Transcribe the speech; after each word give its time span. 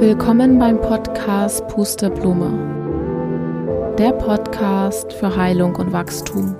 Willkommen 0.00 0.60
beim 0.60 0.80
Podcast 0.80 1.66
Pusterblume. 1.66 3.96
Der 3.98 4.12
Podcast 4.12 5.12
für 5.12 5.34
Heilung 5.34 5.74
und 5.74 5.92
Wachstum. 5.92 6.54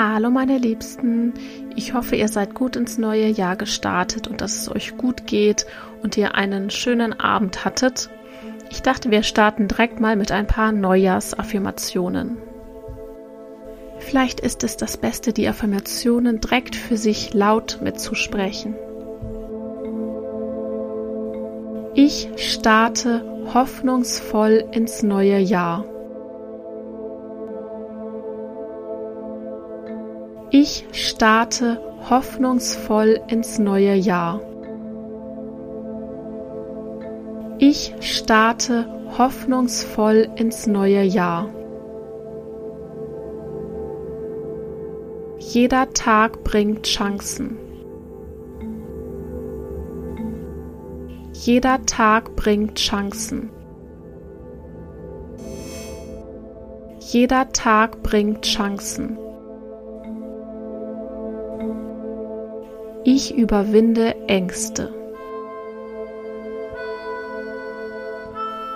Hallo 0.00 0.30
meine 0.30 0.58
Liebsten, 0.58 1.34
ich 1.74 1.92
hoffe, 1.92 2.14
ihr 2.14 2.28
seid 2.28 2.54
gut 2.54 2.76
ins 2.76 2.98
neue 2.98 3.26
Jahr 3.26 3.56
gestartet 3.56 4.28
und 4.28 4.40
dass 4.40 4.54
es 4.54 4.70
euch 4.70 4.96
gut 4.96 5.26
geht 5.26 5.66
und 6.04 6.16
ihr 6.16 6.36
einen 6.36 6.70
schönen 6.70 7.18
Abend 7.18 7.64
hattet. 7.64 8.08
Ich 8.70 8.80
dachte, 8.80 9.10
wir 9.10 9.24
starten 9.24 9.66
direkt 9.66 9.98
mal 9.98 10.14
mit 10.14 10.30
ein 10.30 10.46
paar 10.46 10.70
Neujahrsaffirmationen. 10.70 12.38
Vielleicht 13.98 14.38
ist 14.38 14.62
es 14.62 14.76
das 14.76 14.98
Beste, 14.98 15.32
die 15.32 15.48
Affirmationen 15.48 16.40
direkt 16.40 16.76
für 16.76 16.96
sich 16.96 17.34
laut 17.34 17.80
mitzusprechen. 17.82 18.76
Ich 21.94 22.28
starte 22.36 23.24
hoffnungsvoll 23.52 24.64
ins 24.70 25.02
neue 25.02 25.38
Jahr. 25.38 25.84
Ich 30.50 30.86
starte 30.92 31.78
hoffnungsvoll 32.08 33.20
ins 33.28 33.58
neue 33.58 33.94
Jahr. 33.94 34.40
Ich 37.58 37.94
starte 38.00 38.86
hoffnungsvoll 39.18 40.26
ins 40.36 40.66
neue 40.66 41.02
Jahr. 41.02 41.50
Jeder 45.38 45.92
Tag 45.92 46.42
bringt 46.44 46.86
Chancen. 46.86 47.58
Jeder 51.34 51.84
Tag 51.84 52.36
bringt 52.36 52.78
Chancen. 52.78 53.50
Jeder 57.00 57.52
Tag 57.52 58.02
bringt 58.02 58.46
Chancen. 58.46 59.18
Ich 63.04 63.36
überwinde 63.36 64.14
Ängste. 64.26 64.92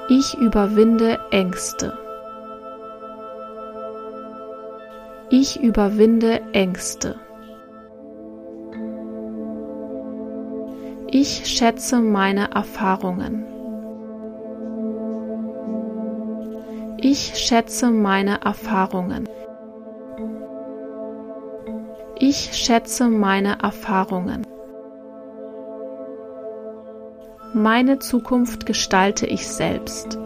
Ich 0.09 0.35
überwinde 0.35 1.19
Ängste. 1.33 1.99
Ich 5.31 5.61
überwinde 5.61 6.41
Ängste. 6.53 7.17
Ich 11.11 11.47
schätze 11.47 12.01
meine 12.01 12.53
Erfahrungen. 12.53 13.45
Ich 16.99 17.35
schätze 17.35 17.91
meine 17.91 18.41
Erfahrungen. 18.43 19.29
Ich 22.25 22.53
schätze 22.53 23.09
meine 23.09 23.59
Erfahrungen. 23.65 24.47
Meine 27.53 27.99
Zukunft 27.99 28.65
gestalte 28.65 29.27
ich 29.27 29.49
selbst. 29.49 30.21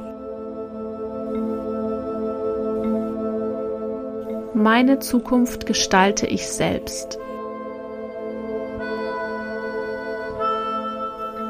Meine 4.52 4.98
Zukunft 4.98 5.64
gestalte 5.64 6.26
ich 6.26 6.46
selbst. 6.46 7.18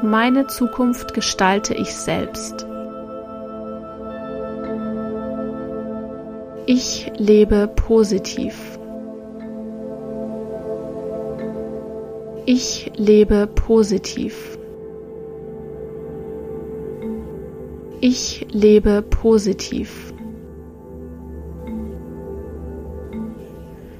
Meine 0.01 0.47
Zukunft 0.47 1.13
gestalte 1.13 1.73
ich 1.73 1.93
selbst. 1.93 2.65
Ich 6.65 7.11
lebe 7.17 7.67
positiv. 7.67 8.66
Ich 12.49 12.89
lebe 12.95 13.45
positiv. 13.45 14.57
Ich 17.99 18.47
lebe 18.49 19.01
positiv. 19.01 20.13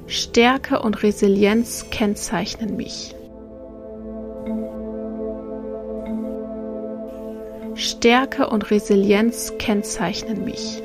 Stärke 0.06 0.80
und 0.80 1.02
Resilienz 1.02 1.90
kennzeichnen 1.90 2.74
mich. 2.74 3.14
Stärke 7.74 8.48
und 8.48 8.70
Resilienz 8.70 9.52
kennzeichnen 9.58 10.46
mich. 10.46 10.82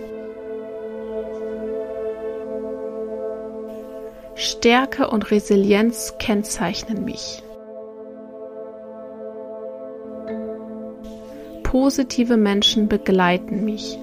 Stärke 4.36 5.10
und 5.10 5.32
Resilienz 5.32 6.16
kennzeichnen 6.20 7.06
mich. 7.06 7.42
Positive 11.74 12.38
Menschen 12.38 12.88
begleiten 12.88 13.66
mich. 13.66 13.98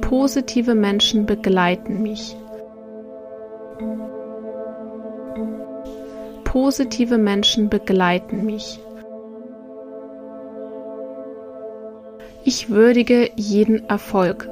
Positive 0.00 0.74
Menschen 0.74 1.26
begleiten 1.26 2.00
mich. 2.00 2.38
Positive 6.44 7.18
Menschen 7.18 7.68
begleiten 7.68 8.46
mich. 8.46 8.80
Ich 12.44 12.70
würdige 12.70 13.28
jeden 13.36 13.86
Erfolg. 13.90 14.48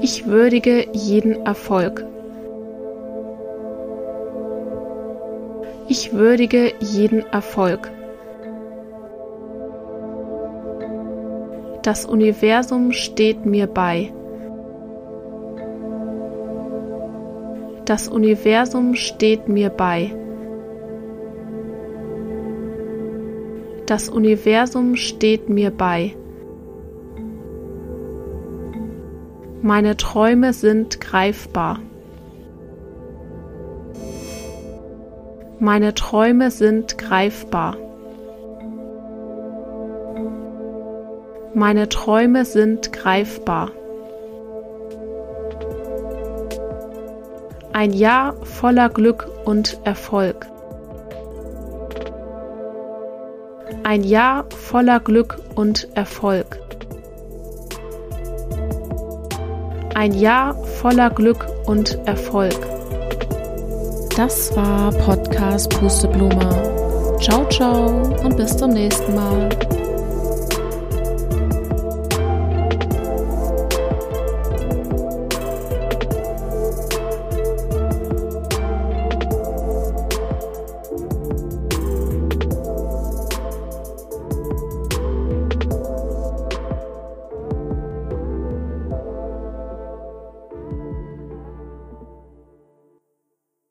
Ich 0.00 0.26
würdige 0.26 0.88
jeden 0.92 1.46
Erfolg. 1.46 2.11
Ich 5.88 6.12
würdige 6.12 6.72
jeden 6.80 7.20
Erfolg. 7.32 7.90
Das 11.82 12.04
Universum 12.04 12.92
steht 12.92 13.44
mir 13.44 13.66
bei. 13.66 14.12
Das 17.84 18.06
Universum 18.06 18.94
steht 18.94 19.48
mir 19.48 19.70
bei. 19.70 20.12
Das 23.86 24.08
Universum 24.08 24.94
steht 24.94 25.48
mir 25.48 25.72
bei. 25.72 26.14
Meine 29.60 29.96
Träume 29.96 30.52
sind 30.52 31.00
greifbar. 31.00 31.80
Meine 35.58 35.94
Träume 35.94 36.50
sind 36.50 36.98
greifbar. 36.98 37.76
Meine 41.54 41.88
Träume 41.88 42.44
sind 42.44 42.92
greifbar. 42.92 43.70
Ein 47.72 47.92
Jahr 47.92 48.34
voller 48.44 48.88
Glück 48.88 49.28
und 49.44 49.78
Erfolg. 49.84 50.46
Ein 53.84 54.02
Jahr 54.04 54.44
voller 54.50 55.00
Glück 55.00 55.38
und 55.54 55.88
Erfolg. 55.94 56.58
Ein 59.94 60.14
Jahr 60.14 60.54
voller 60.54 61.10
Glück 61.10 61.46
und 61.66 61.98
Erfolg. 62.06 62.71
Das 64.16 64.54
war 64.54 64.92
Podcast 64.92 65.70
Pusteblume. 65.70 67.16
Ciao, 67.18 67.48
ciao 67.48 67.86
und 68.22 68.36
bis 68.36 68.54
zum 68.56 68.70
nächsten 68.72 69.14
Mal. 69.14 69.48